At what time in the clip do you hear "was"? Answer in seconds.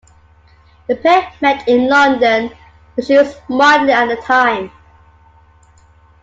3.15-3.35